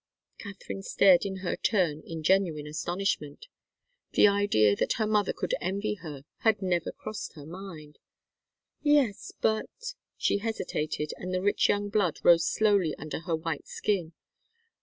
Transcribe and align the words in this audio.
Katharine 0.39 0.81
stared 0.81 1.25
in 1.27 1.37
her 1.45 1.55
turn, 1.55 2.01
in 2.03 2.23
genuine 2.23 2.65
astonishment. 2.65 3.45
The 4.13 4.27
idea 4.27 4.75
that 4.77 4.93
her 4.93 5.05
mother 5.05 5.31
could 5.31 5.53
envy 5.61 5.93
her 6.01 6.25
had 6.39 6.59
never 6.59 6.91
crossed 6.91 7.33
her 7.33 7.45
mind. 7.45 7.99
"Yes 8.81 9.31
but" 9.41 9.93
she 10.17 10.39
hesitated, 10.39 11.13
and 11.17 11.31
the 11.31 11.41
rich 11.43 11.69
young 11.69 11.89
blood 11.89 12.17
rose 12.23 12.47
slowly 12.47 12.95
under 12.97 13.19
her 13.19 13.35
white 13.35 13.67
skin. 13.67 14.13